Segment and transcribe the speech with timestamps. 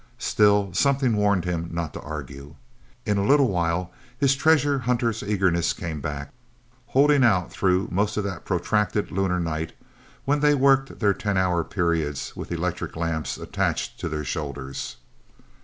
[0.17, 2.55] Still, something warned him not to argue.
[3.05, 6.31] In a little while, his treasure hunter's eagerness came back,
[6.87, 9.73] holding out through most of that protracted lunar night,
[10.25, 14.97] when they worked their ten hour periods with electric lamps attached to their shoulders.